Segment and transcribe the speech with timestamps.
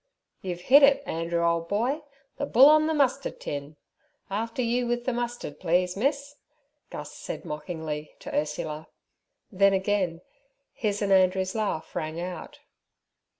[0.41, 3.75] 'You've hit it, Andrew, old boy—the bull on the mustard tin.
[4.31, 6.37] After you with the mustard, please, miss'
[6.89, 8.87] Gus said mockingly to Ursula;
[9.51, 10.21] then again
[10.73, 12.61] his and Andrew's laugh rang out.